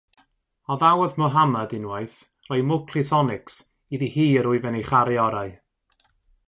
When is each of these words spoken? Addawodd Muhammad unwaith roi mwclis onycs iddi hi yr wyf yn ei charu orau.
Addawodd 0.75 1.19
Muhammad 1.23 1.75
unwaith 1.79 2.17
roi 2.49 2.59
mwclis 2.71 3.13
onycs 3.19 3.61
iddi 3.97 4.13
hi 4.17 4.27
yr 4.41 4.53
wyf 4.53 4.69
yn 4.71 4.81
ei 4.81 4.87
charu 4.91 5.21
orau. 5.29 5.55